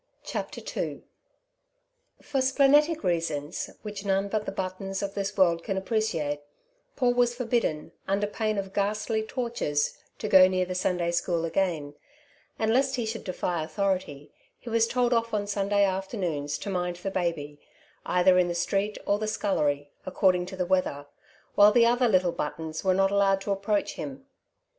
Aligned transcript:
CHAPTER 0.23 0.61
II 0.75 1.03
FOR 2.23 2.41
splenetic 2.41 3.03
reasons 3.03 3.69
which 3.83 4.03
none 4.03 4.29
but 4.29 4.47
the 4.47 4.51
Buttons 4.51 5.03
of 5.03 5.13
this 5.13 5.37
world 5.37 5.63
can 5.63 5.77
appreciate, 5.77 6.41
Paul 6.95 7.13
was 7.13 7.35
forbidden, 7.35 7.91
under 8.07 8.25
pain 8.25 8.57
of 8.57 8.73
ghastly 8.73 9.21
tortures, 9.21 9.99
to 10.17 10.27
go 10.27 10.47
near 10.47 10.65
the 10.65 10.73
Sunday 10.73 11.11
school 11.11 11.45
again, 11.45 11.93
and, 12.57 12.73
lest 12.73 12.95
he 12.95 13.05
should 13.05 13.23
defy 13.23 13.63
authority, 13.63 14.31
he 14.57 14.71
was 14.71 14.87
told 14.87 15.13
off 15.13 15.35
on 15.35 15.45
Sunday 15.45 15.83
afternoons 15.83 16.57
to 16.57 16.71
mind 16.71 16.95
the 16.95 17.11
baby, 17.11 17.59
either 18.03 18.39
in 18.39 18.47
the 18.47 18.55
street 18.55 18.97
or 19.05 19.19
the 19.19 19.27
scullery, 19.27 19.91
according 20.07 20.47
to 20.47 20.55
the 20.55 20.65
weather, 20.65 21.05
while 21.53 21.71
the 21.71 21.85
other 21.85 22.07
little 22.07 22.31
Buttons 22.31 22.83
were 22.83 22.95
not 22.95 23.11
allowed 23.11 23.41
to 23.41 23.51
approach 23.51 23.91
him. 23.93 24.25